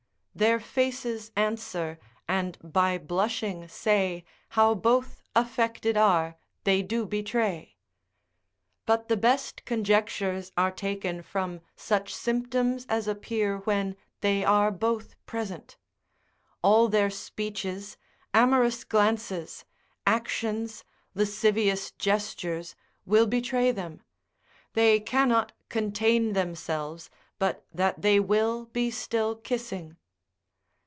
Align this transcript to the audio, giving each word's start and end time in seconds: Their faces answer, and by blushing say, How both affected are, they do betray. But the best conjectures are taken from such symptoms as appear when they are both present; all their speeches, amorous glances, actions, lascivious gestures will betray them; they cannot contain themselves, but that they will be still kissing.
Their 0.33 0.61
faces 0.61 1.29
answer, 1.35 1.99
and 2.25 2.57
by 2.63 2.97
blushing 2.97 3.67
say, 3.67 4.23
How 4.49 4.73
both 4.73 5.21
affected 5.35 5.97
are, 5.97 6.37
they 6.63 6.81
do 6.81 7.05
betray. 7.05 7.75
But 8.85 9.09
the 9.09 9.17
best 9.17 9.65
conjectures 9.65 10.53
are 10.55 10.71
taken 10.71 11.21
from 11.21 11.59
such 11.75 12.15
symptoms 12.15 12.85
as 12.87 13.09
appear 13.09 13.57
when 13.65 13.97
they 14.21 14.45
are 14.45 14.71
both 14.71 15.13
present; 15.25 15.75
all 16.63 16.87
their 16.87 17.09
speeches, 17.09 17.97
amorous 18.33 18.85
glances, 18.85 19.65
actions, 20.07 20.85
lascivious 21.13 21.91
gestures 21.91 22.73
will 23.05 23.27
betray 23.27 23.69
them; 23.71 24.01
they 24.73 25.01
cannot 25.01 25.51
contain 25.67 26.31
themselves, 26.31 27.09
but 27.37 27.65
that 27.73 28.01
they 28.01 28.17
will 28.17 28.65
be 28.67 28.89
still 28.89 29.35
kissing. 29.35 29.97